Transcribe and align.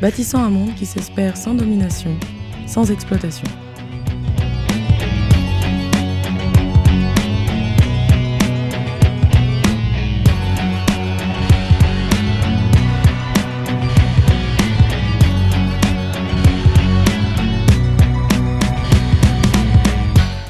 bâtissant 0.00 0.42
un 0.42 0.50
monde 0.50 0.74
qui 0.74 0.86
s'espère 0.86 1.36
sans 1.36 1.54
domination, 1.54 2.16
sans 2.66 2.90
exploitation. 2.90 3.46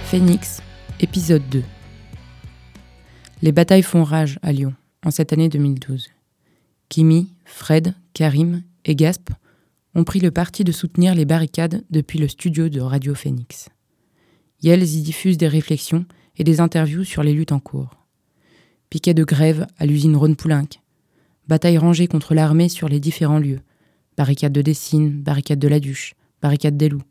Phoenix, 0.04 0.62
épisode 1.00 1.46
2. 1.50 1.62
Les 3.40 3.52
batailles 3.52 3.82
font 3.82 4.04
rage 4.04 4.38
à 4.42 4.52
Lyon 4.52 4.74
en 5.04 5.10
cette 5.10 5.32
année 5.32 5.48
2012. 5.48 6.08
Kimi, 6.88 7.28
Fred, 7.44 7.94
Karim 8.14 8.62
et 8.88 8.96
Gasp 8.96 9.30
ont 9.94 10.04
pris 10.04 10.20
le 10.20 10.30
parti 10.30 10.64
de 10.64 10.72
soutenir 10.72 11.14
les 11.14 11.24
barricades 11.24 11.84
depuis 11.90 12.18
le 12.18 12.28
studio 12.28 12.68
de 12.68 12.80
Radio 12.80 13.14
Phoenix. 13.14 13.68
Yels 14.62 14.82
y 14.82 15.02
diffuse 15.02 15.36
des 15.36 15.48
réflexions 15.48 16.06
et 16.36 16.44
des 16.44 16.60
interviews 16.60 17.04
sur 17.04 17.22
les 17.22 17.32
luttes 17.32 17.52
en 17.52 17.60
cours. 17.60 17.90
Piquet 18.90 19.14
de 19.14 19.24
grève 19.24 19.66
à 19.76 19.86
l'usine 19.86 20.16
Rhône-Poulenc. 20.16 20.80
Bataille 21.46 21.78
rangée 21.78 22.06
contre 22.06 22.34
l'armée 22.34 22.68
sur 22.68 22.88
les 22.88 23.00
différents 23.00 23.38
lieux. 23.38 23.60
Barricade 24.16 24.52
de 24.52 24.62
Dessine, 24.62 25.22
barricade 25.22 25.58
de 25.58 25.68
la 25.68 25.80
Duche, 25.80 26.14
barricade 26.42 26.76
des 26.76 26.88
Loups. 26.88 27.02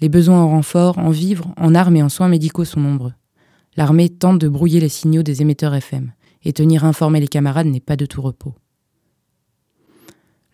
Les 0.00 0.08
besoins 0.08 0.42
en 0.42 0.48
renfort, 0.48 0.98
en 0.98 1.10
vivres, 1.10 1.52
en 1.56 1.74
armes 1.74 1.96
et 1.96 2.02
en 2.02 2.08
soins 2.08 2.28
médicaux 2.28 2.64
sont 2.64 2.80
nombreux. 2.80 3.12
L'armée 3.76 4.08
tente 4.08 4.40
de 4.40 4.48
brouiller 4.48 4.80
les 4.80 4.88
signaux 4.88 5.22
des 5.22 5.42
émetteurs 5.42 5.74
FM, 5.74 6.12
et 6.44 6.52
tenir 6.52 6.84
informés 6.84 7.20
les 7.20 7.28
camarades 7.28 7.68
n'est 7.68 7.80
pas 7.80 7.96
de 7.96 8.06
tout 8.06 8.20
repos. 8.20 8.54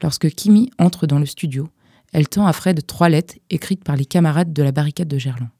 Lorsque 0.03 0.31
Kimi 0.31 0.71
entre 0.79 1.07
dans 1.07 1.19
le 1.19 1.27
studio, 1.27 1.69
elle 2.13 2.29
tend 2.29 2.47
à 2.47 2.53
Fred 2.53 2.87
trois 2.87 3.09
lettres 3.09 3.35
écrites 3.51 3.85
par 3.85 3.97
les 3.97 4.07
camarades 4.07 4.53
de 4.53 4.63
la 4.63 4.73
barricade 4.73 5.09
de 5.09 5.19
Gerland. 5.19 5.51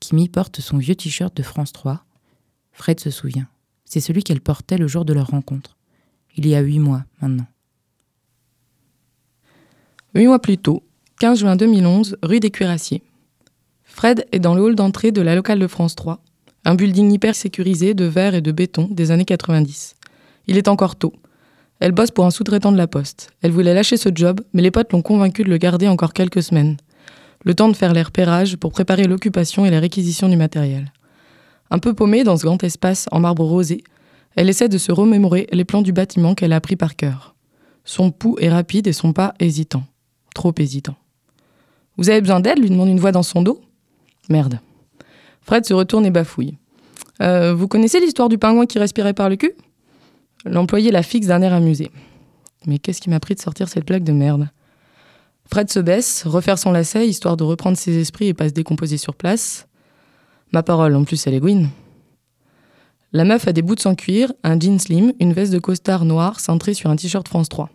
Kimi 0.00 0.28
porte 0.28 0.60
son 0.60 0.78
vieux 0.78 0.94
t-shirt 0.94 1.34
de 1.36 1.42
France 1.42 1.72
3. 1.72 2.04
Fred 2.72 3.00
se 3.00 3.10
souvient. 3.10 3.48
C'est 3.84 4.00
celui 4.00 4.22
qu'elle 4.22 4.40
portait 4.40 4.78
le 4.78 4.88
jour 4.88 5.04
de 5.04 5.12
leur 5.12 5.28
rencontre. 5.28 5.76
Il 6.36 6.46
y 6.46 6.54
a 6.54 6.60
huit 6.60 6.80
mois 6.80 7.04
maintenant. 7.22 7.46
Huit 10.14 10.26
mois 10.26 10.40
plus 10.40 10.58
tôt, 10.58 10.82
15 11.20 11.40
juin 11.40 11.56
2011, 11.56 12.18
rue 12.22 12.40
des 12.40 12.50
Cuirassiers. 12.50 13.02
Fred 13.84 14.26
est 14.32 14.38
dans 14.38 14.54
le 14.54 14.62
hall 14.62 14.74
d'entrée 14.74 15.12
de 15.12 15.22
la 15.22 15.34
locale 15.34 15.58
de 15.58 15.66
France 15.66 15.94
3, 15.94 16.20
un 16.64 16.74
building 16.74 17.10
hyper 17.12 17.34
sécurisé 17.34 17.94
de 17.94 18.04
verre 18.04 18.34
et 18.34 18.40
de 18.42 18.52
béton 18.52 18.88
des 18.90 19.10
années 19.10 19.24
90. 19.24 19.94
Il 20.48 20.58
est 20.58 20.68
encore 20.68 20.96
tôt. 20.96 21.14
Elle 21.80 21.92
bosse 21.92 22.10
pour 22.10 22.24
un 22.24 22.30
sous-traitant 22.30 22.72
de 22.72 22.76
la 22.76 22.86
poste. 22.86 23.30
Elle 23.42 23.50
voulait 23.50 23.74
lâcher 23.74 23.96
ce 23.96 24.08
job, 24.14 24.40
mais 24.52 24.62
les 24.62 24.70
potes 24.70 24.92
l'ont 24.92 25.02
convaincu 25.02 25.44
de 25.44 25.50
le 25.50 25.58
garder 25.58 25.88
encore 25.88 26.12
quelques 26.12 26.42
semaines. 26.42 26.76
Le 27.44 27.54
temps 27.54 27.68
de 27.68 27.76
faire 27.76 27.92
les 27.92 28.02
repérages 28.02 28.56
pour 28.56 28.72
préparer 28.72 29.04
l'occupation 29.04 29.66
et 29.66 29.70
la 29.70 29.80
réquisition 29.80 30.28
du 30.28 30.36
matériel. 30.36 30.92
Un 31.70 31.78
peu 31.78 31.94
paumée 31.94 32.24
dans 32.24 32.36
ce 32.36 32.44
grand 32.44 32.62
espace 32.64 33.06
en 33.12 33.20
marbre 33.20 33.44
rosé, 33.44 33.84
elle 34.36 34.48
essaie 34.48 34.68
de 34.68 34.78
se 34.78 34.92
remémorer 34.92 35.46
les 35.52 35.64
plans 35.64 35.82
du 35.82 35.92
bâtiment 35.92 36.34
qu'elle 36.34 36.52
a 36.52 36.56
appris 36.56 36.76
par 36.76 36.96
cœur. 36.96 37.34
Son 37.84 38.10
pouls 38.10 38.36
est 38.40 38.50
rapide 38.50 38.86
et 38.86 38.92
son 38.92 39.12
pas 39.12 39.34
hésitant. 39.38 39.84
Trop 40.34 40.54
hésitant. 40.58 40.96
Vous 41.96 42.10
avez 42.10 42.20
besoin 42.20 42.40
d'aide? 42.40 42.58
lui 42.58 42.68
demande 42.68 42.88
une 42.88 43.00
voix 43.00 43.12
dans 43.12 43.22
son 43.22 43.42
dos. 43.42 43.60
Merde. 44.28 44.60
Fred 45.42 45.64
se 45.64 45.72
retourne 45.72 46.04
et 46.04 46.10
bafouille. 46.10 46.58
Euh, 47.22 47.54
vous 47.54 47.68
connaissez 47.68 48.00
l'histoire 48.00 48.28
du 48.28 48.38
pingouin 48.38 48.66
qui 48.66 48.78
respirait 48.78 49.14
par 49.14 49.28
le 49.28 49.36
cul? 49.36 49.52
L'employé 50.46 50.92
la 50.92 51.02
fixe 51.02 51.26
d'un 51.26 51.42
air 51.42 51.52
amusé. 51.52 51.90
Mais 52.66 52.78
qu'est-ce 52.78 53.00
qui 53.00 53.10
m'a 53.10 53.18
pris 53.18 53.34
de 53.34 53.40
sortir 53.40 53.68
cette 53.68 53.84
plaque 53.84 54.04
de 54.04 54.12
merde? 54.12 54.48
Fred 55.50 55.70
se 55.70 55.80
baisse, 55.80 56.24
refaire 56.24 56.58
son 56.58 56.70
lacet, 56.70 57.08
histoire 57.08 57.36
de 57.36 57.44
reprendre 57.44 57.76
ses 57.76 57.98
esprits 57.98 58.28
et 58.28 58.34
pas 58.34 58.48
se 58.48 58.54
décomposer 58.54 58.96
sur 58.96 59.14
place. 59.14 59.66
Ma 60.52 60.62
parole, 60.62 60.94
en 60.94 61.04
plus, 61.04 61.26
elle 61.26 61.34
est 61.34 61.40
gouine. 61.40 61.70
La 63.12 63.24
meuf 63.24 63.48
a 63.48 63.52
des 63.52 63.62
boots 63.62 63.86
en 63.86 63.94
cuir, 63.94 64.32
un 64.44 64.58
jean 64.58 64.78
slim, 64.78 65.12
une 65.20 65.32
veste 65.32 65.52
de 65.52 65.58
costard 65.58 66.04
noir 66.04 66.38
centrée 66.38 66.74
sur 66.74 66.90
un 66.90 66.96
t-shirt 66.96 67.26
France 67.26 67.48
3. 67.48 67.70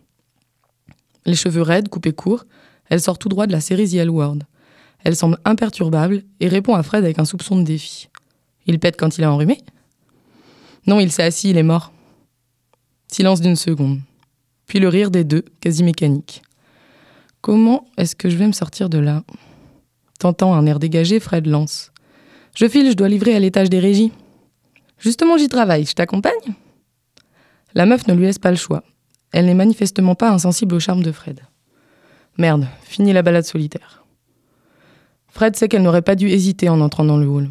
Les 1.26 1.36
cheveux 1.36 1.62
raides, 1.62 1.90
coupés 1.90 2.14
courts, 2.14 2.46
elle 2.90 3.02
sort 3.02 3.18
tout 3.18 3.30
droit 3.30 3.48
de 3.48 3.52
la 3.52 3.62
série 3.62 3.90
The 3.90 3.96
L 3.96 4.10
World. 4.10 4.44
Elle 5.04 5.16
semble 5.16 5.40
imperturbable 5.46 6.24
et 6.40 6.48
répond 6.48 6.76
à 6.76 6.84
Fred 6.84 7.04
avec 7.04 7.20
un 7.20 7.26
soupçon 7.26 7.58
de 7.58 7.64
défi. 7.64 8.10
Il 8.66 8.80
pète 8.80 8.98
quand 8.98 9.18
il 9.18 9.24
a 9.24 9.32
enrhumé? 9.32 9.58
Non, 10.88 11.00
il 11.00 11.12
s'est 11.12 11.24
assis, 11.24 11.50
il 11.50 11.58
est 11.58 11.64
mort. 11.64 11.92
Silence 13.12 13.42
d'une 13.42 13.58
seconde. 13.58 14.00
Puis 14.68 14.80
le 14.80 14.88
rire 14.88 15.12
des 15.12 15.26
deux, 15.26 15.44
quasi 15.60 15.84
mécanique. 15.84 16.42
Comment 17.42 17.86
est-ce 17.98 18.16
que 18.16 18.30
je 18.30 18.38
vais 18.38 18.48
me 18.48 18.54
sortir 18.54 18.90
de 18.90 19.00
là? 19.00 19.24
Tentant 20.18 20.54
un 20.54 20.66
air 20.66 20.80
dégagé, 20.80 21.20
Fred 21.20 21.46
lance. 21.46 21.92
Je 22.56 22.68
file, 22.68 22.90
je 22.90 22.96
dois 22.96 23.10
livrer 23.10 23.36
à 23.36 23.40
l'étage 23.40 23.70
des 23.70 23.80
régies. 23.80 24.14
Justement, 24.98 25.38
j'y 25.38 25.50
travaille, 25.50 25.86
je 25.86 25.94
t'accompagne? 25.94 26.54
La 27.74 27.86
meuf 27.86 28.08
ne 28.08 28.14
lui 28.14 28.24
laisse 28.24 28.40
pas 28.40 28.52
le 28.52 28.58
choix. 28.58 28.84
Elle 29.34 29.46
n'est 29.46 29.54
manifestement 29.56 30.16
pas 30.16 30.32
insensible 30.32 30.76
au 30.76 30.80
charme 30.80 31.04
de 31.04 31.12
Fred. 31.12 31.42
Merde, 32.38 32.68
fini 32.84 33.12
la 33.12 33.24
balade 33.24 33.44
solitaire. 33.44 34.06
Fred 35.28 35.56
sait 35.58 35.68
qu'elle 35.68 35.82
n'aurait 35.82 36.02
pas 36.02 36.16
dû 36.16 36.30
hésiter 36.30 36.70
en 36.70 36.80
entrant 36.80 37.04
dans 37.04 37.18
le 37.18 37.28
hall. 37.28 37.50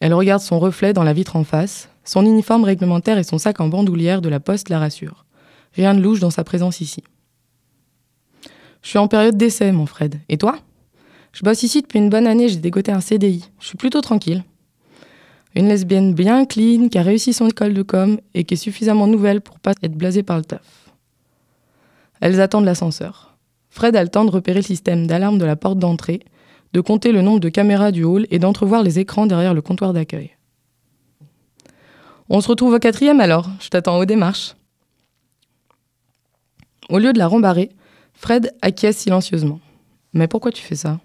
Elle 0.00 0.14
regarde 0.14 0.42
son 0.42 0.58
reflet 0.58 0.92
dans 0.92 1.04
la 1.04 1.12
vitre 1.12 1.36
en 1.36 1.44
face. 1.44 1.88
Son 2.06 2.24
uniforme 2.24 2.64
réglementaire 2.64 3.18
et 3.18 3.24
son 3.24 3.36
sac 3.36 3.60
en 3.60 3.68
bandoulière 3.68 4.22
de 4.22 4.28
la 4.28 4.38
poste 4.38 4.68
la 4.68 4.78
rassurent. 4.78 5.26
Rien 5.74 5.92
de 5.92 6.00
louche 6.00 6.20
dans 6.20 6.30
sa 6.30 6.44
présence 6.44 6.80
ici. 6.80 7.02
Je 8.82 8.90
suis 8.90 8.98
en 8.98 9.08
période 9.08 9.36
d'essai, 9.36 9.72
mon 9.72 9.86
Fred. 9.86 10.20
Et 10.28 10.38
toi? 10.38 10.56
Je 11.32 11.42
bosse 11.42 11.64
ici 11.64 11.82
depuis 11.82 11.98
une 11.98 12.08
bonne 12.08 12.28
année, 12.28 12.48
j'ai 12.48 12.56
dégoté 12.56 12.92
un 12.92 13.00
CDI. 13.00 13.50
Je 13.58 13.66
suis 13.66 13.76
plutôt 13.76 14.00
tranquille. 14.00 14.44
Une 15.56 15.68
lesbienne 15.68 16.14
bien 16.14 16.44
clean, 16.44 16.88
qui 16.88 16.96
a 16.96 17.02
réussi 17.02 17.32
son 17.32 17.48
école 17.48 17.74
de 17.74 17.82
com 17.82 18.20
et 18.34 18.44
qui 18.44 18.54
est 18.54 18.58
suffisamment 18.58 19.08
nouvelle 19.08 19.40
pour 19.40 19.58
pas 19.58 19.72
être 19.82 19.96
blasée 19.96 20.22
par 20.22 20.38
le 20.38 20.44
taf. 20.44 20.92
Elles 22.20 22.40
attendent 22.40 22.66
l'ascenseur. 22.66 23.36
Fred 23.68 23.96
a 23.96 24.02
le 24.04 24.08
temps 24.08 24.24
de 24.24 24.30
repérer 24.30 24.60
le 24.60 24.64
système 24.64 25.08
d'alarme 25.08 25.38
de 25.38 25.44
la 25.44 25.56
porte 25.56 25.78
d'entrée, 25.78 26.20
de 26.72 26.80
compter 26.80 27.10
le 27.10 27.22
nombre 27.22 27.40
de 27.40 27.48
caméras 27.48 27.90
du 27.90 28.04
hall 28.04 28.26
et 28.30 28.38
d'entrevoir 28.38 28.82
les 28.84 29.00
écrans 29.00 29.26
derrière 29.26 29.54
le 29.54 29.62
comptoir 29.62 29.92
d'accueil. 29.92 30.35
On 32.28 32.40
se 32.40 32.48
retrouve 32.48 32.74
au 32.74 32.78
quatrième 32.80 33.20
alors, 33.20 33.48
je 33.60 33.68
t'attends 33.68 33.98
aux 33.98 34.04
démarches. 34.04 34.56
Au 36.88 36.98
lieu 36.98 37.12
de 37.12 37.18
la 37.18 37.28
rembarrer, 37.28 37.70
Fred 38.14 38.52
acquiesce 38.62 38.96
silencieusement. 38.96 39.60
Mais 40.12 40.26
pourquoi 40.26 40.50
tu 40.50 40.62
fais 40.62 40.74
ça? 40.74 40.98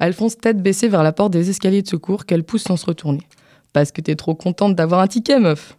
Alphonse 0.00 0.36
tête 0.36 0.62
baissée 0.62 0.88
vers 0.88 1.02
la 1.02 1.12
porte 1.12 1.32
des 1.32 1.48
escaliers 1.48 1.82
de 1.82 1.88
secours 1.88 2.26
qu'elle 2.26 2.44
pousse 2.44 2.64
sans 2.64 2.76
se 2.76 2.84
retourner. 2.84 3.22
Parce 3.72 3.90
que 3.90 4.00
t'es 4.00 4.16
trop 4.16 4.34
contente 4.34 4.74
d'avoir 4.74 5.00
un 5.00 5.06
ticket, 5.06 5.38
meuf 5.38 5.78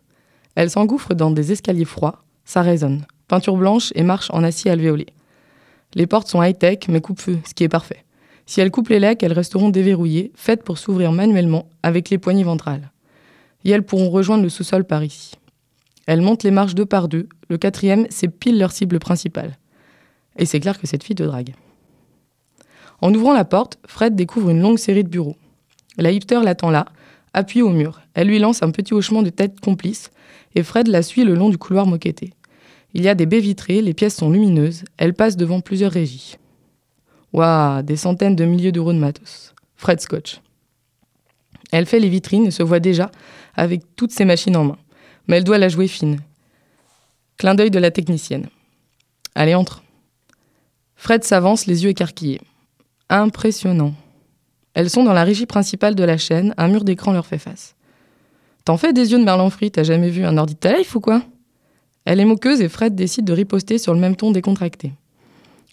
Elle 0.56 0.72
s'engouffre 0.72 1.14
dans 1.14 1.30
des 1.30 1.52
escaliers 1.52 1.86
froids, 1.86 2.24
ça 2.44 2.62
résonne. 2.62 3.06
Peinture 3.28 3.56
blanche 3.56 3.92
et 3.94 4.04
marche 4.04 4.30
en 4.32 4.44
acier 4.44 4.72
alvéolé. 4.72 5.08
Les 5.94 6.08
portes 6.08 6.28
sont 6.28 6.42
high-tech, 6.42 6.88
mais 6.88 7.02
coupe-feu, 7.02 7.38
ce 7.48 7.54
qui 7.54 7.64
est 7.64 7.70
parfait. 7.70 8.04
Si 8.48 8.62
elles 8.62 8.72
coupent 8.72 8.90
les 8.90 9.00
lecs, 9.00 9.22
elles 9.22 9.34
resteront 9.34 9.70
déverrouillées, 9.70 10.32
faites 10.36 10.64
pour 10.64 10.80
s'ouvrir 10.80 11.12
manuellement 11.12 11.68
avec 11.84 12.10
les 12.10 12.18
poignées 12.18 12.44
ventrales. 12.44 12.92
Et 13.66 13.72
elles 13.72 13.84
pourront 13.84 14.10
rejoindre 14.10 14.44
le 14.44 14.50
sous-sol 14.50 14.86
par 14.86 15.04
ici. 15.04 15.34
Elles 16.08 16.22
montent 16.22 16.44
les 16.44 16.52
marches 16.52 16.76
deux 16.76 16.86
par 16.86 17.08
deux. 17.08 17.28
Le 17.50 17.58
quatrième, 17.58 18.08
c'est 18.10 18.28
pile 18.28 18.58
leur 18.58 18.72
cible 18.72 19.00
principale. 19.00 19.58
Et 20.38 20.46
c'est 20.46 20.60
clair 20.60 20.80
que 20.80 20.88
cette 20.88 21.04
fille 21.04 21.16
de 21.16 21.26
drague. 21.26 21.54
En 23.02 23.14
ouvrant 23.14 23.34
la 23.34 23.46
porte, 23.46 23.78
Fred 23.86 24.16
découvre 24.16 24.50
une 24.50 24.62
longue 24.62 24.80
série 24.80 25.04
de 25.04 25.10
bureaux. 25.10 25.36
La 25.98 26.12
hipster 26.12 26.42
l'attend 26.44 26.70
là, 26.70 26.86
appuyée 27.34 27.64
au 27.64 27.70
mur. 27.70 28.02
Elle 28.14 28.28
lui 28.28 28.40
lance 28.40 28.64
un 28.64 28.72
petit 28.72 28.94
hochement 28.94 29.22
de 29.22 29.30
tête 29.30 29.60
complice, 29.60 30.12
et 30.56 30.64
Fred 30.64 30.88
la 30.88 31.02
suit 31.02 31.24
le 31.24 31.36
long 31.36 31.50
du 31.50 31.58
couloir 31.58 31.86
moquetté. 31.86 32.34
Il 32.94 33.04
y 33.04 33.08
a 33.08 33.16
des 33.16 33.26
baies 33.26 33.40
vitrées, 33.40 33.82
les 33.82 33.94
pièces 33.94 34.16
sont 34.16 34.32
lumineuses, 34.32 34.84
elle 34.98 35.14
passe 35.14 35.38
devant 35.38 35.62
plusieurs 35.62 35.92
régies. 35.92 36.38
Waouh, 37.34 37.84
des 37.84 37.98
centaines 37.98 38.36
de 38.36 38.46
milliers 38.46 38.72
d'euros 38.72 38.94
de 38.94 38.98
matos. 38.98 39.54
Fred 39.76 40.02
Scotch. 40.02 40.42
Elle 41.72 41.86
fait 41.86 42.00
les 42.00 42.10
vitrines 42.10 42.46
et 42.46 42.52
se 42.52 42.64
voit 42.64 42.80
déjà 42.80 43.12
avec 43.56 43.82
toutes 43.96 44.12
ses 44.12 44.26
machines 44.26 44.56
en 44.56 44.64
main. 44.64 44.78
Mais 45.28 45.38
elle 45.38 45.44
doit 45.44 45.58
la 45.58 45.70
jouer 45.70 45.88
fine. 45.88 46.20
Clin 47.38 47.56
d'œil 47.56 47.72
de 47.72 47.80
la 47.80 47.92
technicienne. 47.92 48.48
Allez, 49.36 49.56
entre. 49.56 49.84
Fred 50.96 51.24
s'avance, 51.24 51.66
les 51.66 51.84
yeux 51.84 51.92
écarquillés. 51.92 52.42
Impressionnant. 53.10 53.94
Elles 54.74 54.90
sont 54.90 55.04
dans 55.04 55.14
la 55.14 55.24
régie 55.24 55.46
principale 55.46 55.96
de 55.96 56.04
la 56.04 56.18
chaîne, 56.18 56.54
un 56.58 56.68
mur 56.68 56.84
d'écran 56.84 57.12
leur 57.12 57.26
fait 57.26 57.38
face. 57.38 57.76
T'en 58.66 58.78
fais 58.78 58.94
des 58.94 59.12
yeux 59.12 59.20
de 59.20 59.24
Merlan 59.24 59.50
Free, 59.50 59.72
t'as 59.72 59.84
jamais 59.84 60.10
vu 60.10 60.26
un 60.26 60.38
ordi 60.38 60.54
de 60.56 60.60
ta 60.60 60.78
life 60.78 60.96
ou 60.96 61.00
quoi? 61.00 61.22
Elle 62.06 62.20
est 62.20 62.26
moqueuse 62.26 62.62
et 62.62 62.70
Fred 62.70 62.96
décide 62.96 63.26
de 63.26 63.34
riposter 63.34 63.78
sur 63.78 63.94
le 63.94 64.00
même 64.00 64.16
ton 64.16 64.32
décontracté. 64.32 64.92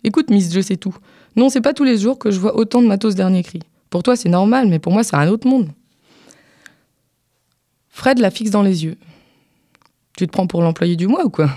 Écoute, 0.04 0.30
Miss, 0.30 0.52
je 0.52 0.60
sais 0.60 0.76
tout. 0.76 0.94
Non, 1.34 1.48
c'est 1.48 1.60
pas 1.60 1.74
tous 1.74 1.84
les 1.84 1.98
jours 1.98 2.18
que 2.18 2.30
je 2.30 2.38
vois 2.38 2.56
autant 2.56 2.80
de 2.80 2.86
matos 2.86 3.14
dernier 3.14 3.42
cri. 3.42 3.60
Pour 3.90 4.02
toi, 4.02 4.16
c'est 4.16 4.28
normal, 4.28 4.68
mais 4.68 4.78
pour 4.78 4.92
moi, 4.92 5.02
c'est 5.02 5.16
un 5.16 5.28
autre 5.28 5.48
monde. 5.48 5.70
Fred 7.96 8.18
la 8.18 8.30
fixe 8.30 8.50
dans 8.50 8.60
les 8.60 8.84
yeux. 8.84 8.98
Tu 10.18 10.26
te 10.26 10.30
prends 10.30 10.46
pour 10.46 10.60
l'employé 10.60 10.96
du 10.96 11.06
mois 11.06 11.24
ou 11.24 11.30
quoi? 11.30 11.48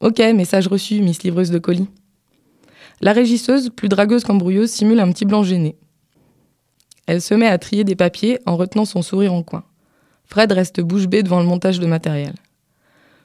Ok, 0.00 0.18
message 0.18 0.66
reçu, 0.66 1.02
Miss 1.02 1.22
livreuse 1.22 1.50
de 1.50 1.58
colis. 1.58 1.90
La 3.02 3.12
régisseuse, 3.12 3.68
plus 3.68 3.90
dragueuse 3.90 4.24
qu'embrouilleuse, 4.24 4.70
simule 4.70 4.98
un 4.98 5.12
petit 5.12 5.26
blanc 5.26 5.42
gêné. 5.42 5.76
Elle 7.06 7.20
se 7.20 7.34
met 7.34 7.48
à 7.48 7.58
trier 7.58 7.84
des 7.84 7.96
papiers 7.96 8.38
en 8.46 8.56
retenant 8.56 8.86
son 8.86 9.02
sourire 9.02 9.34
en 9.34 9.42
coin. 9.42 9.64
Fred 10.24 10.50
reste 10.52 10.80
bouche 10.80 11.06
bée 11.06 11.22
devant 11.22 11.40
le 11.40 11.46
montage 11.46 11.80
de 11.80 11.86
matériel. 11.86 12.32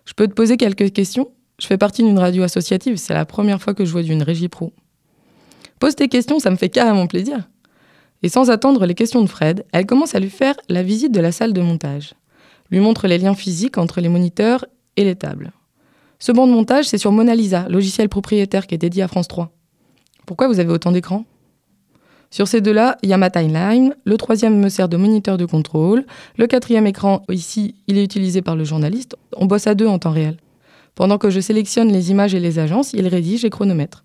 Je 0.04 0.12
peux 0.12 0.28
te 0.28 0.34
poser 0.34 0.58
quelques 0.58 0.92
questions? 0.92 1.32
Je 1.62 1.66
fais 1.66 1.78
partie 1.78 2.04
d'une 2.04 2.20
radio 2.20 2.44
associative, 2.44 2.98
c'est 2.98 3.14
la 3.14 3.26
première 3.26 3.62
fois 3.62 3.74
que 3.74 3.86
je 3.86 3.92
vois 3.94 4.04
d'une 4.04 4.22
régie 4.22 4.50
pro. 4.50 4.74
Pose 5.80 5.96
tes 5.96 6.10
questions, 6.10 6.40
ça 6.40 6.52
me 6.52 6.58
fait 6.58 6.68
carrément 6.68 7.08
plaisir. 7.08 7.48
Et 8.26 8.30
sans 8.30 8.50
attendre 8.50 8.88
les 8.88 8.96
questions 8.96 9.22
de 9.22 9.30
Fred, 9.30 9.66
elle 9.72 9.86
commence 9.86 10.16
à 10.16 10.20
lui 10.20 10.32
faire 10.32 10.56
la 10.68 10.82
visite 10.82 11.12
de 11.12 11.20
la 11.20 11.32
salle 11.32 11.54
de 11.54 11.62
montage. 11.62 12.16
Lui 12.72 12.80
montre 12.80 13.06
les 13.06 13.20
liens 13.20 13.36
physiques 13.36 13.78
entre 13.78 14.02
les 14.02 14.10
moniteurs 14.10 14.66
et 14.98 15.04
les 15.04 15.14
tables. 15.14 15.52
Ce 16.18 16.32
banc 16.32 16.48
de 16.48 16.52
montage, 16.52 16.86
c'est 16.86 16.98
sur 16.98 17.12
Mona 17.12 17.36
Lisa, 17.36 17.70
logiciel 17.70 18.10
propriétaire 18.10 18.66
qui 18.66 18.74
est 18.74 18.80
dédié 18.80 19.04
à 19.04 19.08
France 19.08 19.28
3. 19.28 19.52
Pourquoi 20.26 20.48
vous 20.48 20.60
avez 20.60 20.72
autant 20.72 20.92
d'écrans? 20.92 21.24
Sur 22.32 22.48
ces 22.48 22.62
deux-là, 22.62 22.98
il 23.04 23.10
y 23.12 23.14
a 23.14 23.18
ma 23.18 23.30
timeline. 23.30 23.96
Le 24.06 24.18
troisième 24.18 24.60
me 24.60 24.70
sert 24.70 24.90
de 24.90 24.98
moniteur 24.98 25.38
de 25.38 25.46
contrôle. 25.46 26.04
Le 26.40 26.48
quatrième 26.48 26.88
écran, 26.88 27.22
ici, 27.30 27.76
il 27.86 28.00
est 28.00 28.04
utilisé 28.04 28.42
par 28.42 28.56
le 28.56 28.64
journaliste. 28.64 29.16
On 29.38 29.46
bosse 29.46 29.68
à 29.68 29.76
deux 29.76 29.86
en 29.86 30.00
temps 30.00 30.10
réel. 30.10 30.38
Pendant 30.96 31.20
que 31.20 31.30
je 31.30 31.42
sélectionne 31.42 31.92
les 31.92 32.10
images 32.10 32.34
et 32.34 32.40
les 32.40 32.58
agences, 32.58 32.92
il 32.94 33.08
rédige 33.08 33.46
et 33.46 33.52
chronomètre. 33.52 34.05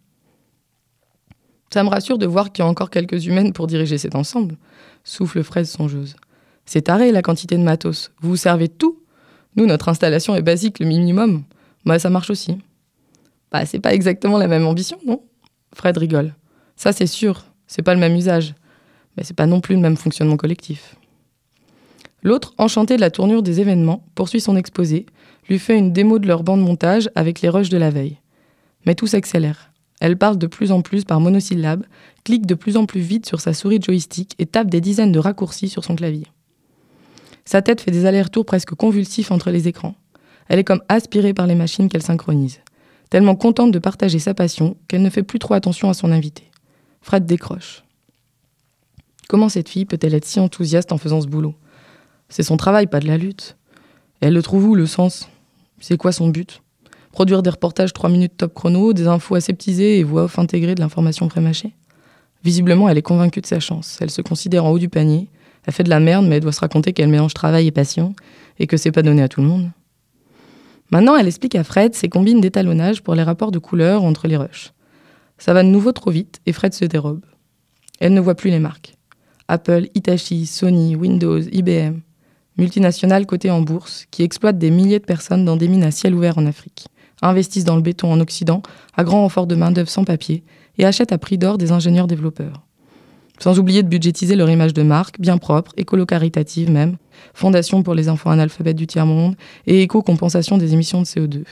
Ça 1.72 1.84
me 1.84 1.88
rassure 1.88 2.18
de 2.18 2.26
voir 2.26 2.50
qu'il 2.50 2.64
y 2.64 2.66
a 2.66 2.70
encore 2.70 2.90
quelques 2.90 3.26
humaines 3.26 3.52
pour 3.52 3.66
diriger 3.66 3.96
cet 3.96 4.14
ensemble. 4.14 4.56
Souffle 5.04 5.42
fraise 5.42 5.70
songeuse. 5.70 6.16
C'est 6.66 6.82
taré 6.82 7.12
la 7.12 7.22
quantité 7.22 7.56
de 7.56 7.62
matos. 7.62 8.10
Vous 8.20 8.30
vous 8.30 8.36
servez 8.36 8.68
de 8.68 8.72
tout 8.72 8.98
Nous, 9.56 9.66
notre 9.66 9.88
installation 9.88 10.34
est 10.34 10.42
basique, 10.42 10.80
le 10.80 10.86
minimum. 10.86 11.44
Bah, 11.84 11.98
ça 11.98 12.10
marche 12.10 12.30
aussi. 12.30 12.58
Bah, 13.52 13.66
c'est 13.66 13.80
pas 13.80 13.94
exactement 13.94 14.38
la 14.38 14.48
même 14.48 14.66
ambition, 14.66 14.98
non? 15.06 15.22
Fred 15.74 15.96
rigole. 15.96 16.34
Ça, 16.76 16.92
c'est 16.92 17.06
sûr. 17.06 17.44
C'est 17.66 17.82
pas 17.82 17.94
le 17.94 18.00
même 18.00 18.16
usage, 18.16 18.54
mais 19.16 19.22
c'est 19.22 19.36
pas 19.36 19.46
non 19.46 19.60
plus 19.60 19.76
le 19.76 19.80
même 19.80 19.96
fonctionnement 19.96 20.36
collectif. 20.36 20.96
L'autre, 22.22 22.52
enchanté 22.58 22.96
de 22.96 23.00
la 23.00 23.10
tournure 23.10 23.42
des 23.42 23.60
événements, 23.60 24.04
poursuit 24.14 24.40
son 24.40 24.56
exposé, 24.56 25.06
lui 25.48 25.58
fait 25.58 25.78
une 25.78 25.92
démo 25.92 26.18
de 26.18 26.26
leur 26.26 26.42
banc 26.42 26.56
de 26.56 26.62
montage 26.62 27.10
avec 27.14 27.40
les 27.40 27.48
rushs 27.48 27.70
de 27.70 27.78
la 27.78 27.90
veille. 27.90 28.18
Mais 28.86 28.94
tout 28.94 29.06
s'accélère. 29.06 29.69
Elle 30.00 30.16
parle 30.16 30.38
de 30.38 30.46
plus 30.46 30.72
en 30.72 30.80
plus 30.80 31.04
par 31.04 31.20
monosyllabes, 31.20 31.84
clique 32.24 32.46
de 32.46 32.54
plus 32.54 32.76
en 32.76 32.86
plus 32.86 33.00
vite 33.00 33.26
sur 33.26 33.40
sa 33.40 33.52
souris 33.52 33.80
joystick 33.80 34.34
et 34.38 34.46
tape 34.46 34.70
des 34.70 34.80
dizaines 34.80 35.12
de 35.12 35.18
raccourcis 35.18 35.68
sur 35.68 35.84
son 35.84 35.94
clavier. 35.94 36.26
Sa 37.44 37.62
tête 37.62 37.80
fait 37.80 37.90
des 37.90 38.06
allers-retours 38.06 38.46
presque 38.46 38.74
convulsifs 38.74 39.30
entre 39.30 39.50
les 39.50 39.68
écrans. 39.68 39.94
Elle 40.48 40.58
est 40.58 40.64
comme 40.64 40.82
aspirée 40.88 41.34
par 41.34 41.46
les 41.46 41.54
machines 41.54 41.88
qu'elle 41.88 42.02
synchronise, 42.02 42.60
tellement 43.10 43.36
contente 43.36 43.72
de 43.72 43.78
partager 43.78 44.18
sa 44.18 44.34
passion 44.34 44.76
qu'elle 44.88 45.02
ne 45.02 45.10
fait 45.10 45.22
plus 45.22 45.38
trop 45.38 45.54
attention 45.54 45.90
à 45.90 45.94
son 45.94 46.10
invité. 46.10 46.44
Fred 47.02 47.26
décroche. 47.26 47.84
Comment 49.28 49.48
cette 49.48 49.68
fille 49.68 49.84
peut-elle 49.84 50.14
être 50.14 50.24
si 50.24 50.40
enthousiaste 50.40 50.92
en 50.92 50.98
faisant 50.98 51.20
ce 51.20 51.28
boulot? 51.28 51.54
C'est 52.28 52.42
son 52.42 52.56
travail, 52.56 52.86
pas 52.86 53.00
de 53.00 53.06
la 53.06 53.18
lutte. 53.18 53.56
elle 54.20 54.34
le 54.34 54.42
trouve 54.42 54.66
où, 54.66 54.74
le 54.74 54.86
sens? 54.86 55.28
C'est 55.78 55.96
quoi 55.96 56.12
son 56.12 56.28
but? 56.28 56.62
Produire 57.12 57.42
des 57.42 57.50
reportages 57.50 57.92
3 57.92 58.08
minutes 58.08 58.36
top 58.36 58.54
chrono, 58.54 58.92
des 58.92 59.06
infos 59.06 59.34
aseptisées 59.34 59.98
et 59.98 60.04
voix 60.04 60.24
off 60.24 60.38
intégrées 60.38 60.74
de 60.74 60.80
l'information 60.80 61.28
prémâchée 61.28 61.74
Visiblement, 62.42 62.88
elle 62.88 62.98
est 62.98 63.02
convaincue 63.02 63.40
de 63.40 63.46
sa 63.46 63.60
chance. 63.60 63.98
Elle 64.00 64.10
se 64.10 64.22
considère 64.22 64.64
en 64.64 64.70
haut 64.70 64.78
du 64.78 64.88
panier. 64.88 65.28
Elle 65.66 65.74
fait 65.74 65.82
de 65.82 65.90
la 65.90 66.00
merde, 66.00 66.26
mais 66.26 66.36
elle 66.36 66.42
doit 66.42 66.52
se 66.52 66.60
raconter 66.60 66.92
qu'elle 66.92 67.08
mélange 67.08 67.34
travail 67.34 67.66
et 67.66 67.70
passion, 67.70 68.14
et 68.58 68.66
que 68.66 68.76
c'est 68.76 68.92
pas 68.92 69.02
donné 69.02 69.22
à 69.22 69.28
tout 69.28 69.42
le 69.42 69.46
monde. 69.46 69.70
Maintenant, 70.90 71.16
elle 71.16 71.26
explique 71.26 71.54
à 71.54 71.64
Fred 71.64 71.94
ses 71.94 72.08
combines 72.08 72.40
d'étalonnage 72.40 73.02
pour 73.02 73.14
les 73.14 73.22
rapports 73.22 73.50
de 73.50 73.58
couleurs 73.58 74.02
entre 74.02 74.26
les 74.26 74.36
rushs. 74.36 74.72
Ça 75.38 75.52
va 75.52 75.62
de 75.62 75.68
nouveau 75.68 75.92
trop 75.92 76.10
vite 76.10 76.40
et 76.46 76.52
Fred 76.52 76.74
se 76.74 76.84
dérobe. 76.84 77.24
Elle 78.00 78.14
ne 78.14 78.20
voit 78.20 78.34
plus 78.34 78.50
les 78.50 78.58
marques. 78.58 78.94
Apple, 79.48 79.88
Hitachi, 79.94 80.46
Sony, 80.46 80.96
Windows, 80.96 81.40
IBM, 81.40 82.00
multinationales 82.56 83.26
cotées 83.26 83.50
en 83.50 83.62
bourse 83.62 84.06
qui 84.10 84.22
exploitent 84.22 84.58
des 84.58 84.70
milliers 84.70 84.98
de 84.98 85.04
personnes 85.04 85.44
dans 85.44 85.56
des 85.56 85.68
mines 85.68 85.84
à 85.84 85.90
ciel 85.90 86.14
ouvert 86.14 86.38
en 86.38 86.46
Afrique, 86.46 86.86
investissent 87.22 87.64
dans 87.64 87.76
le 87.76 87.82
béton 87.82 88.12
en 88.12 88.20
Occident 88.20 88.62
à 88.96 89.04
grand 89.04 89.22
renfort 89.22 89.46
de 89.46 89.54
main-d'œuvre 89.54 89.88
sans 89.88 90.04
papier 90.04 90.44
et 90.78 90.84
achètent 90.84 91.12
à 91.12 91.18
prix 91.18 91.38
d'or 91.38 91.58
des 91.58 91.72
ingénieurs 91.72 92.06
développeurs. 92.06 92.62
Sans 93.38 93.58
oublier 93.58 93.82
de 93.82 93.88
budgétiser 93.88 94.36
leur 94.36 94.50
image 94.50 94.74
de 94.74 94.82
marque, 94.82 95.20
bien 95.20 95.38
propre, 95.38 95.72
écolo-caritative 95.76 96.70
même, 96.70 96.96
fondation 97.32 97.82
pour 97.82 97.94
les 97.94 98.08
enfants 98.08 98.30
analphabètes 98.30 98.76
du 98.76 98.86
tiers-monde 98.86 99.34
et 99.66 99.82
éco-compensation 99.82 100.58
des 100.58 100.74
émissions 100.74 101.00
de 101.00 101.06
CO2 101.06 101.44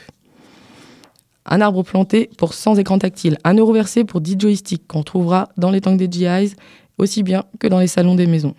un 1.50 1.60
arbre 1.60 1.82
planté 1.82 2.30
pour 2.36 2.54
100 2.54 2.76
écrans 2.76 2.98
tactiles, 2.98 3.38
un 3.44 3.54
euro 3.54 3.72
versé 3.72 4.04
pour 4.04 4.20
10 4.20 4.36
joysticks 4.38 4.86
qu'on 4.86 5.02
trouvera 5.02 5.48
dans 5.56 5.70
les 5.70 5.80
tanks 5.80 5.98
des 5.98 6.10
GIs 6.10 6.54
aussi 6.98 7.22
bien 7.22 7.44
que 7.58 7.66
dans 7.66 7.78
les 7.78 7.86
salons 7.86 8.14
des 8.14 8.26
maisons. 8.26 8.54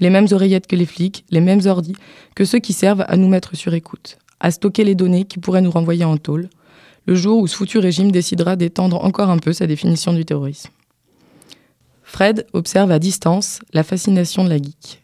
Les 0.00 0.10
mêmes 0.10 0.26
oreillettes 0.30 0.66
que 0.66 0.76
les 0.76 0.86
flics, 0.86 1.24
les 1.30 1.40
mêmes 1.40 1.60
ordis 1.66 1.94
que 2.34 2.44
ceux 2.44 2.58
qui 2.58 2.72
servent 2.72 3.04
à 3.06 3.16
nous 3.16 3.28
mettre 3.28 3.56
sur 3.56 3.74
écoute, 3.74 4.18
à 4.42 4.50
stocker 4.50 4.84
les 4.84 4.94
données 4.94 5.24
qui 5.24 5.38
pourraient 5.38 5.62
nous 5.62 5.70
renvoyer 5.70 6.04
en 6.04 6.18
tôle, 6.18 6.50
le 7.06 7.14
jour 7.14 7.38
où 7.38 7.46
ce 7.46 7.56
foutu 7.56 7.78
régime 7.78 8.12
décidera 8.12 8.56
d'étendre 8.56 9.02
encore 9.02 9.30
un 9.30 9.38
peu 9.38 9.54
sa 9.54 9.66
définition 9.66 10.12
du 10.12 10.26
terrorisme. 10.26 10.70
Fred 12.02 12.46
observe 12.52 12.90
à 12.90 12.98
distance 12.98 13.60
la 13.72 13.82
fascination 13.82 14.44
de 14.44 14.50
la 14.50 14.58
geek. 14.58 15.02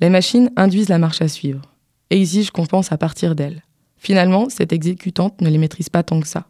Les 0.00 0.08
machines 0.08 0.50
induisent 0.56 0.88
la 0.88 0.98
marche 0.98 1.20
à 1.20 1.26
suivre 1.26 1.62
exigent 2.10 2.50
qu'on 2.52 2.66
pense 2.66 2.92
à 2.92 2.98
partir 2.98 3.34
d'elles. 3.34 3.62
Finalement, 3.96 4.48
cette 4.48 4.72
exécutante 4.72 5.40
ne 5.40 5.48
les 5.48 5.58
maîtrise 5.58 5.88
pas 5.88 6.02
tant 6.02 6.20
que 6.20 6.28
ça. 6.28 6.46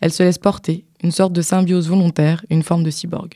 Elle 0.00 0.12
se 0.12 0.22
laisse 0.22 0.38
porter, 0.38 0.84
une 1.02 1.12
sorte 1.12 1.32
de 1.32 1.42
symbiose 1.42 1.88
volontaire, 1.88 2.44
une 2.50 2.62
forme 2.62 2.82
de 2.82 2.90
cyborg. 2.90 3.34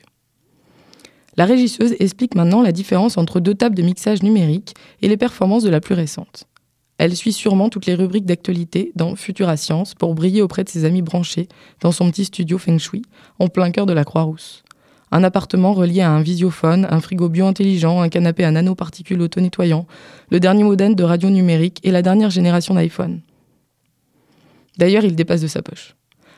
La 1.37 1.45
régisseuse 1.45 1.95
explique 1.99 2.35
maintenant 2.35 2.63
la 2.63 2.73
différence 2.73 3.19
entre 3.19 3.41
deux 3.41 3.55
tables 3.55 3.77
de 3.77 3.83
mixage 3.83 4.23
numérique 4.23 4.75
et 5.03 5.09
les 5.09 5.17
performances 5.17 5.65
de 5.65 5.71
la 5.71 5.81
plus 5.81 5.95
récente. 5.95 6.47
Elle 6.99 7.17
suit 7.17 7.33
sûrement 7.33 7.69
toutes 7.71 7.87
les 7.87 7.95
rubriques 7.95 8.27
d'actualité 8.27 8.93
dans 8.95 9.17
Futura 9.17 9.57
Science 9.57 9.95
pour 9.95 10.15
briller 10.15 10.43
auprès 10.43 10.63
de 10.63 10.69
ses 10.69 10.85
amis 10.85 11.03
branchés 11.03 11.49
dans 11.81 11.91
son 11.91 12.11
petit 12.11 12.25
studio 12.25 12.57
Feng 12.57 12.79
Shui, 12.79 13.03
en 13.39 13.49
plein 13.49 13.71
cœur 13.73 13.87
de 13.87 13.93
la 13.93 14.05
Croix-Rousse. 14.05 14.63
Un 15.11 15.25
appartement 15.25 15.75
relié 15.75 16.01
à 16.01 16.11
un 16.11 16.23
visiophone, 16.23 16.87
un 16.91 17.01
frigo 17.01 17.29
bio-intelligent, 17.29 18.01
un 18.01 18.09
canapé 18.09 18.45
à 18.45 18.51
nanoparticules 18.51 19.21
auto-nettoyant, 19.21 19.87
le 20.31 20.41
dernier 20.41 20.65
modèle 20.65 20.95
de 20.95 21.05
radio 21.05 21.31
numérique 21.31 21.81
et 21.83 21.91
la 21.91 22.03
dernière 22.03 22.31
génération 22.31 22.75
d'iPhone. 22.75 23.21
D'ailleurs, 24.79 25.05
il 25.05 25.15
dépasse 25.15 25.41
de 25.41 25.47
sa 25.47 25.63
poche. 25.63 25.95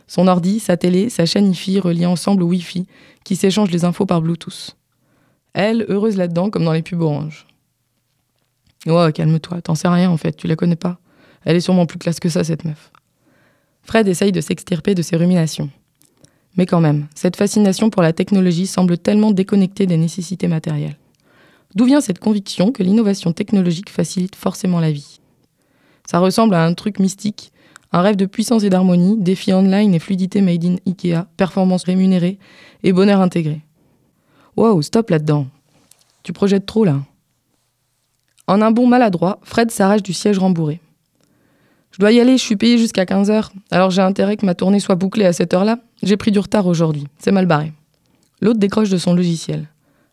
Son 0.06 0.28
ordi, 0.28 0.60
sa 0.60 0.76
télé, 0.76 1.10
sa 1.10 1.26
chaîne 1.26 1.50
IFI 1.50 1.80
reliés 1.80 2.06
ensemble 2.06 2.42
au 2.42 2.46
Wi-Fi, 2.46 2.86
qui 3.24 3.36
s'échangent 3.36 3.70
les 3.70 3.84
infos 3.84 4.06
par 4.06 4.20
Bluetooth. 4.20 4.76
Elle, 5.52 5.86
heureuse 5.88 6.16
là-dedans, 6.16 6.50
comme 6.50 6.64
dans 6.64 6.72
les 6.72 6.82
pubs 6.82 7.00
orange. 7.00 7.46
Oh, 8.88 9.08
calme-toi, 9.12 9.62
t'en 9.62 9.74
sais 9.74 9.88
rien 9.88 10.10
en 10.10 10.16
fait, 10.16 10.36
tu 10.36 10.46
la 10.46 10.56
connais 10.56 10.76
pas. 10.76 10.98
Elle 11.44 11.56
est 11.56 11.60
sûrement 11.60 11.86
plus 11.86 11.98
classe 11.98 12.20
que 12.20 12.28
ça, 12.28 12.44
cette 12.44 12.64
meuf. 12.64 12.90
Fred 13.82 14.08
essaye 14.08 14.32
de 14.32 14.40
s'extirper 14.40 14.94
de 14.94 15.02
ses 15.02 15.16
ruminations. 15.16 15.70
Mais 16.56 16.66
quand 16.66 16.80
même, 16.80 17.06
cette 17.14 17.36
fascination 17.36 17.90
pour 17.90 18.02
la 18.02 18.12
technologie 18.12 18.66
semble 18.66 18.98
tellement 18.98 19.30
déconnectée 19.30 19.86
des 19.86 19.96
nécessités 19.96 20.48
matérielles. 20.48 20.96
D'où 21.74 21.84
vient 21.84 22.00
cette 22.00 22.18
conviction 22.18 22.72
que 22.72 22.82
l'innovation 22.82 23.32
technologique 23.32 23.90
facilite 23.90 24.34
forcément 24.34 24.80
la 24.80 24.90
vie? 24.90 25.20
Ça 26.06 26.18
ressemble 26.18 26.54
à 26.54 26.64
un 26.64 26.74
truc 26.74 26.98
mystique 26.98 27.52
un 27.92 28.02
rêve 28.02 28.16
de 28.16 28.26
puissance 28.26 28.62
et 28.64 28.70
d'harmonie, 28.70 29.16
défi 29.16 29.52
online 29.52 29.94
et 29.94 29.98
fluidité 29.98 30.40
made 30.40 30.64
in 30.64 30.76
Ikea, 30.86 31.26
performance 31.36 31.84
rémunérée 31.84 32.38
et 32.82 32.92
bonheur 32.92 33.20
intégré. 33.20 33.62
Wow, 34.56 34.82
stop 34.82 35.10
là-dedans. 35.10 35.46
Tu 36.22 36.32
projettes 36.32 36.66
trop 36.66 36.84
là. 36.84 37.00
En 38.46 38.62
un 38.62 38.70
bond 38.70 38.86
maladroit, 38.86 39.40
Fred 39.42 39.70
s'arrache 39.70 40.02
du 40.02 40.12
siège 40.12 40.38
rembourré. 40.38 40.80
Je 41.90 41.98
dois 41.98 42.12
y 42.12 42.20
aller, 42.20 42.36
je 42.36 42.42
suis 42.42 42.56
payé 42.56 42.78
jusqu'à 42.78 43.04
15h, 43.04 43.50
alors 43.70 43.90
j'ai 43.90 44.02
intérêt 44.02 44.36
que 44.36 44.44
ma 44.46 44.54
tournée 44.54 44.80
soit 44.80 44.94
bouclée 44.94 45.24
à 45.24 45.32
cette 45.32 45.54
heure-là. 45.54 45.78
J'ai 46.02 46.16
pris 46.16 46.30
du 46.30 46.38
retard 46.38 46.66
aujourd'hui, 46.66 47.06
c'est 47.18 47.32
mal 47.32 47.46
barré. 47.46 47.72
L'autre 48.40 48.60
décroche 48.60 48.90
de 48.90 48.98
son 48.98 49.14
logiciel. 49.14 49.68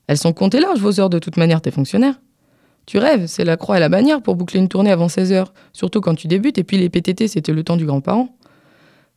Elles 0.07 0.17
sont 0.17 0.33
comptées 0.33 0.59
larges 0.59 0.79
vos 0.79 0.99
heures 0.99 1.09
de 1.09 1.19
toute 1.19 1.37
manière, 1.37 1.61
tes 1.61 1.71
fonctionnaires. 1.71 2.19
Tu 2.85 2.97
rêves, 2.97 3.27
c'est 3.27 3.45
la 3.45 3.57
croix 3.57 3.77
et 3.77 3.79
la 3.79 3.89
bannière 3.89 4.21
pour 4.21 4.35
boucler 4.35 4.59
une 4.59 4.67
tournée 4.67 4.91
avant 4.91 5.07
16h, 5.07 5.47
surtout 5.71 6.01
quand 6.01 6.15
tu 6.15 6.27
débutes, 6.27 6.57
et 6.57 6.63
puis 6.63 6.77
les 6.77 6.89
PTT, 6.89 7.27
c'était 7.27 7.53
le 7.53 7.63
temps 7.63 7.77
du 7.77 7.85
grand-parent. 7.85 8.29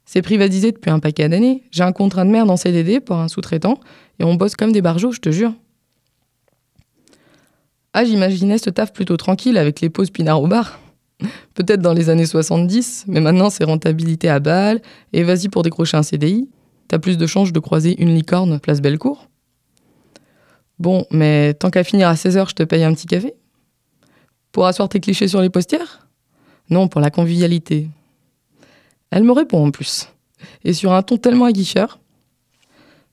C'est 0.05 0.23
privatisé 0.23 0.71
depuis 0.71 0.91
un 0.91 1.01
paquet 1.01 1.29
d'années. 1.29 1.65
J'ai 1.73 1.83
un 1.83 1.93
contrat 1.93 2.25
de 2.25 2.31
merde 2.31 2.49
en 2.49 2.57
CDD 2.57 3.01
pour 3.01 3.17
un 3.17 3.27
sous-traitant 3.27 3.81
et 4.21 4.25
on 4.25 4.35
bosse 4.35 4.55
comme 4.55 4.71
des 4.71 4.83
barjots, 4.83 5.11
je 5.11 5.21
te 5.21 5.31
jure. 5.31 5.53
Ah, 7.99 8.05
j'imaginais 8.05 8.59
ce 8.59 8.69
taf 8.69 8.93
plutôt 8.93 9.17
tranquille 9.17 9.57
avec 9.57 9.81
les 9.81 9.89
pauses 9.89 10.11
pinard 10.11 10.43
au 10.43 10.47
bar. 10.47 10.79
Peut-être 11.55 11.81
dans 11.81 11.95
les 11.95 12.11
années 12.11 12.27
70, 12.27 13.07
mais 13.09 13.21
maintenant 13.21 13.49
c'est 13.49 13.65
rentabilité 13.65 14.29
à 14.29 14.39
balle 14.39 14.83
et 15.15 15.23
vas-y 15.23 15.49
pour 15.49 15.63
décrocher 15.63 15.97
un 15.97 16.03
CDI. 16.03 16.47
T'as 16.89 16.99
plus 16.99 17.17
de 17.17 17.27
chances 17.27 17.53
de 17.53 17.59
croiser 17.59 17.99
une 17.99 18.15
licorne 18.15 18.61
place 18.61 18.83
Bellecour. 18.83 19.31
Bon, 20.79 21.07
mais 21.11 21.55
tant 21.55 21.71
qu'à 21.71 21.85
finir 21.85 22.09
à 22.09 22.13
16h, 22.17 22.51
je 22.51 22.55
te 22.55 22.63
paye 22.65 22.85
un 22.85 22.93
petit 22.93 23.07
café? 23.07 23.33
Pour 24.53 24.67
asseoir 24.67 24.91
tes 24.91 25.01
clichés 25.01 25.27
sur 25.27 25.41
les 25.41 25.49
postières? 25.49 26.07
Non, 26.69 26.89
pour 26.89 27.01
la 27.01 27.09
convivialité. 27.09 27.89
Elle 29.11 29.25
me 29.25 29.33
répond 29.33 29.65
en 29.65 29.71
plus. 29.71 30.11
Et 30.65 30.75
sur 30.75 30.93
un 30.93 31.01
ton 31.01 31.17
tellement 31.17 31.47
aguicheur. 31.47 31.99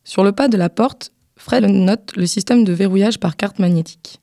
Sur 0.04 0.26
le 0.26 0.34
pas 0.34 0.50
de 0.50 0.58
la 0.58 0.68
porte, 0.68 1.14
Fred 1.38 1.64
note 1.64 2.18
le 2.18 2.26
système 2.26 2.66
de 2.66 2.74
verrouillage 2.74 3.18
par 3.18 3.38
carte 3.38 3.60
magnétique. 3.60 4.20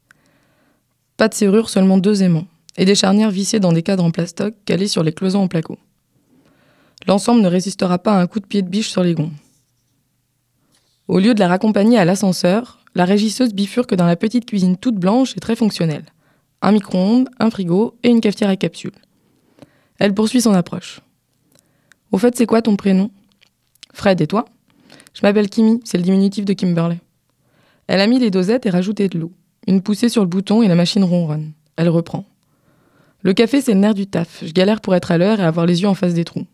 Pas 1.21 1.29
de 1.29 1.35
serrure, 1.35 1.69
seulement 1.69 1.99
deux 1.99 2.23
aimants. 2.23 2.47
Et 2.79 2.87
des 2.87 2.95
charnières 2.95 3.31
vissées 3.31 3.61
dans 3.61 3.75
des 3.75 3.83
cadres 3.83 4.05
en 4.05 4.11
plastoc 4.11 4.55
calés 4.65 4.89
sur 4.89 5.03
les 5.03 5.13
cloisons 5.13 5.43
en 5.43 5.49
placo. 5.49 5.79
L'ensemble 7.07 7.43
ne 7.43 7.47
résistera 7.47 7.99
pas 7.99 8.15
à 8.15 8.23
un 8.23 8.27
coup 8.27 8.41
de 8.41 8.47
pied 8.47 8.63
de 8.63 8.71
biche 8.71 8.89
sur 8.89 9.03
les 9.03 9.13
gonds. 9.13 9.31
Au 11.09 11.19
lieu 11.19 11.35
de 11.35 11.41
la 11.41 11.49
raccompagner 11.49 11.99
à 11.99 12.07
l'ascenseur, 12.07 12.79
la 12.95 13.05
régisseuse 13.05 13.53
bifurque 13.53 13.95
dans 13.95 14.07
la 14.07 14.17
petite 14.17 14.47
cuisine 14.47 14.79
toute 14.79 14.95
blanche 14.95 15.37
et 15.37 15.41
très 15.41 15.57
fonctionnelle. 15.57 16.07
Un 16.63 16.73
micro-ondes, 16.73 17.29
un 17.39 17.51
frigo 17.51 17.99
et 18.03 18.09
une 18.09 18.23
cafetière 18.23 18.49
à 18.49 18.57
capsule. 18.57 18.95
Elle 19.99 20.15
poursuit 20.15 20.41
son 20.41 20.55
approche. 20.55 21.03
Au 22.13 22.17
fait, 22.17 22.35
c'est 22.35 22.47
quoi 22.47 22.63
ton 22.63 22.77
prénom? 22.77 23.11
Fred 23.93 24.23
et 24.23 24.27
toi? 24.27 24.47
Je 25.13 25.21
m'appelle 25.21 25.51
Kimi, 25.51 25.83
c'est 25.85 25.99
le 25.99 26.03
diminutif 26.03 26.47
de 26.47 26.55
Kimberley. 26.55 26.99
Elle 27.89 28.01
a 28.01 28.07
mis 28.07 28.21
les 28.21 28.31
dosettes 28.31 28.65
et 28.65 28.71
rajouté 28.71 29.11
de 29.11 29.19
l'eau. 29.19 29.33
Une 29.67 29.83
poussée 29.83 30.09
sur 30.09 30.23
le 30.23 30.29
bouton 30.29 30.63
et 30.63 30.69
la 30.69 30.75
machine 30.75 31.05
ronronne. 31.05 31.53
Elle 31.77 31.89
reprend. 31.89 32.25
Le 33.23 33.33
café, 33.33 33.61
c'est 33.61 33.75
le 33.75 33.81
nerf 33.81 33.95
du 33.95 34.07
taf. 34.07 34.43
Je 34.45 34.53
galère 34.53 34.81
pour 34.81 34.95
être 34.95 35.11
à 35.11 35.19
l'heure 35.19 35.41
et 35.41 35.45
avoir 35.45 35.67
les 35.67 35.83
yeux 35.83 35.89
en 35.89 35.95
face 35.95 36.15
des 36.15 36.25
trous. 36.25 36.47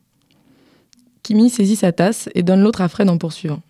Kimi 1.22 1.50
saisit 1.50 1.76
sa 1.76 1.92
tasse 1.92 2.28
et 2.34 2.42
donne 2.42 2.62
l'autre 2.62 2.80
à 2.80 2.88
Fred 2.88 3.08
en 3.08 3.18
poursuivant. 3.18 3.62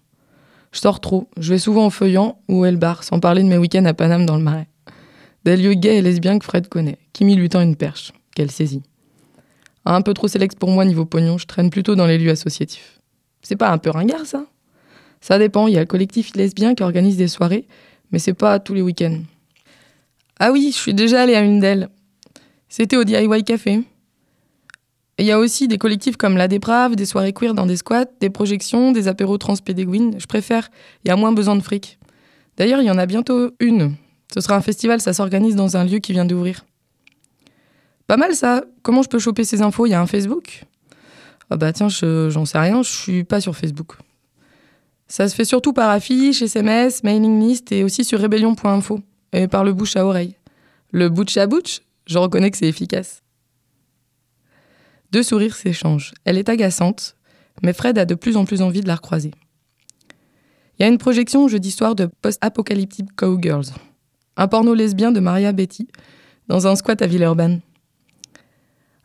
Je 0.73 0.81
sors 0.81 1.01
trop. 1.01 1.29
Je 1.39 1.53
vais 1.53 1.59
souvent 1.59 1.87
au 1.87 1.91
Feuillant 1.91 2.39
ou 2.49 2.67
au 2.67 2.73
bar, 2.73 3.05
sans 3.05 3.21
parler 3.21 3.43
de 3.43 3.49
mes 3.49 3.59
week-ends 3.59 3.85
à 3.85 3.95
Paname 3.95 4.27
dans 4.27 4.37
le 4.37 4.43
Marais. 4.43 4.69
Des 5.45 5.57
lieux 5.57 5.75
gays 5.75 5.97
et 5.97 6.03
lesbiens 6.03 6.39
que 6.39 6.45
Fred 6.45 6.69
connaît. 6.69 6.99
Kimi 7.13 7.37
lui 7.37 7.49
tend 7.49 7.61
une 7.61 7.77
perche, 7.77 8.13
qu'elle 8.35 8.51
saisit. 8.51 8.83
Un 9.85 10.03
peu 10.03 10.13
trop 10.13 10.27
sélex 10.27 10.55
pour 10.55 10.71
moi 10.71 10.85
niveau 10.85 11.05
pognon, 11.05 11.39
je 11.39 11.47
traîne 11.47 11.71
plutôt 11.71 11.95
dans 11.95 12.07
les 12.07 12.19
lieux 12.19 12.33
associatifs. 12.33 13.01
C'est 13.43 13.57
pas 13.57 13.71
un 13.71 13.79
peu 13.79 13.91
ringard 13.91 14.27
ça? 14.27 14.45
Ça 15.21 15.39
dépend, 15.39 15.69
il 15.69 15.75
y 15.75 15.77
a 15.77 15.81
le 15.81 15.87
collectif 15.87 16.35
lesbien 16.35 16.75
qui 16.75 16.83
organise 16.83 17.17
des 17.17 17.29
soirées, 17.29 17.67
mais 18.11 18.19
c'est 18.19 18.35
pas 18.35 18.59
tous 18.59 18.75
les 18.75 18.83
week-ends. 18.83 19.21
Ah 20.39 20.53
oui, 20.53 20.71
je 20.73 20.77
suis 20.77 20.95
déjà 20.95 21.23
allée 21.23 21.35
à 21.35 21.41
une 21.41 21.61
d'elles. 21.61 21.89
C'était 22.69 22.97
au 22.97 23.05
DIY 23.05 23.45
Café. 23.45 23.83
Il 25.19 25.25
y 25.25 25.33
a 25.33 25.39
aussi 25.39 25.67
des 25.67 25.79
collectifs 25.79 26.19
comme 26.19 26.37
La 26.37 26.47
Déprave, 26.47 26.95
des 26.95 27.07
soirées 27.07 27.33
queer 27.33 27.55
dans 27.55 27.65
des 27.65 27.77
squats, 27.77 28.05
des 28.21 28.29
projections, 28.29 28.93
des 28.93 29.09
apéros 29.09 29.39
transpédéguines. 29.39 30.17
Je 30.19 30.27
préfère, 30.27 30.69
il 31.05 31.09
y 31.09 31.11
a 31.11 31.17
moins 31.17 31.33
besoin 31.33 31.57
de 31.57 31.63
fric. 31.63 31.99
D'ailleurs, 32.59 32.83
il 32.83 32.87
y 32.87 32.91
en 32.91 32.99
a 32.99 33.07
bientôt 33.07 33.51
une. 33.61 33.95
Ce 34.35 34.41
sera 34.41 34.57
un 34.57 34.61
festival, 34.61 35.01
ça 35.01 35.15
s'organise 35.15 35.57
dans 35.57 35.77
un 35.79 35.85
lieu 35.85 36.01
qui 36.01 36.13
vient 36.13 36.27
d'ouvrir. 36.27 36.67
Pas 38.07 38.19
mal 38.19 38.35
ça. 38.35 38.65
Comment 38.83 39.03
je 39.03 39.09
peux 39.09 39.19
choper 39.19 39.45
ces 39.45 39.63
infos? 39.63 39.87
Il 39.87 39.91
y 39.91 39.95
a 39.95 40.01
un 40.01 40.07
Facebook? 40.07 40.65
Ah 41.49 41.57
bah 41.57 41.73
tiens, 41.73 41.89
j'en 41.89 42.45
sais 42.45 42.59
rien, 42.59 42.83
je 42.83 42.91
suis 42.91 43.25
pas 43.25 43.41
sur 43.41 43.57
Facebook. 43.57 43.95
Ça 45.09 45.29
se 45.29 45.35
fait 45.35 45.45
surtout 45.45 45.73
par 45.73 45.91
affiche, 45.91 46.43
SMS, 46.43 47.05
mailing 47.05 47.41
list 47.41 47.71
et 47.71 47.85
aussi 47.85 48.05
sur 48.05 48.19
rébellion.info 48.19 49.01
et 49.33 49.47
par 49.47 49.65
le 49.65 49.73
bouche 49.73 49.97
à 49.97 50.05
oreille. 50.05 50.37
Le 50.91 51.09
bouche 51.09 51.37
à 51.37 51.47
bouche, 51.47 51.81
je 52.07 52.19
reconnais 52.19 52.51
que 52.51 52.59
c'est 52.59 52.69
efficace. 52.69 53.23
Deux 55.13 55.23
sourires 55.23 55.55
s'échangent. 55.55 56.13
Elle 56.25 56.39
est 56.39 56.49
agaçante, 56.49 57.17
mais 57.63 57.73
Fred 57.73 57.99
a 57.99 58.05
de 58.05 58.15
plus 58.15 58.37
en 58.37 58.45
plus 58.45 58.63
envie 58.63 58.81
de 58.81 58.89
la 58.89 58.97
recroiser. 58.97 59.31
Il 60.79 60.83
y 60.83 60.85
a 60.85 60.89
une 60.89 60.99
projection 60.99 61.49
jeudi 61.49 61.71
soir 61.71 61.95
de 61.95 62.09
Post-Apocalyptic 62.21 63.15
Cowgirls, 63.15 63.73
un 64.37 64.49
porno 64.49 64.75
lesbien 64.75 65.13
de 65.13 65.21
Maria 65.21 65.53
Betty, 65.53 65.89
dans 66.49 66.67
un 66.67 66.77
squat 66.77 67.01
à 67.01 67.07
Villeurbanne. 67.07 67.61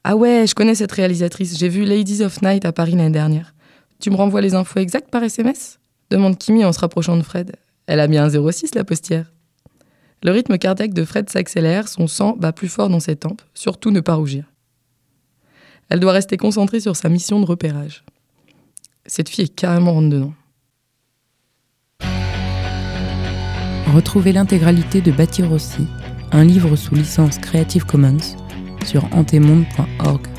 Ah 0.04 0.16
ouais, 0.16 0.46
je 0.48 0.56
connais 0.56 0.76
cette 0.76 0.92
réalisatrice. 0.92 1.58
J'ai 1.58 1.70
vu 1.70 1.86
Ladies 1.86 2.24
of 2.24 2.42
Night 2.42 2.66
à 2.66 2.72
Paris 2.72 2.94
l'année 2.94 3.12
dernière. 3.12 3.54
Tu 4.00 4.10
me 4.10 4.16
renvoies 4.16 4.42
les 4.42 4.56
infos 4.56 4.80
exactes 4.80 5.12
par 5.12 5.24
SMS 5.24 5.81
demande 6.12 6.38
Kimi 6.38 6.64
en 6.64 6.74
se 6.74 6.80
rapprochant 6.80 7.18
de 7.18 7.24
Fred. 7.24 7.56
Elle 7.88 8.00
a 8.00 8.08
bien 8.08 8.26
un 8.26 8.52
06, 8.52 8.76
la 8.76 8.84
postière. 8.84 9.32
Le 10.24 10.32
rythme 10.32 10.58
cardiaque 10.58 10.94
de 10.94 11.04
Fred 11.04 11.30
s'accélère, 11.30 11.88
son 11.88 12.06
sang 12.06 12.36
bat 12.38 12.52
plus 12.52 12.68
fort 12.68 12.90
dans 12.90 13.00
ses 13.00 13.16
tempes, 13.16 13.42
surtout 13.56 13.90
ne 13.90 14.02
pas 14.02 14.14
rougir. 14.14 14.46
Elle 15.90 16.00
doit 16.00 16.12
rester 16.12 16.38
concentrée 16.38 16.80
sur 16.80 16.96
sa 16.96 17.10
mission 17.10 17.40
de 17.40 17.46
repérage. 17.46 18.04
Cette 19.08 19.30
fille 19.30 19.46
est 19.46 19.56
carrément 19.56 19.94
rentre 19.94 20.10
dedans. 20.10 20.34
Retrouvez 23.94 24.32
l'intégralité 24.32 25.02
de 25.02 25.12
Bâtir 25.12 25.52
aussi, 25.52 25.88
un 26.32 26.46
livre 26.46 26.76
sous 26.76 26.96
licence 26.96 27.40
Creative 27.40 27.86
Commons 27.86 28.38
sur 28.86 29.04
antemonde.org. 29.14 30.31